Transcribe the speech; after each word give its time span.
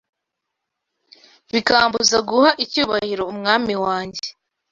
bikambuza 1.51 2.17
guha 2.29 2.51
icyubahiro 2.63 3.23
Umwami 3.33 3.73
wanjye? 3.83 4.27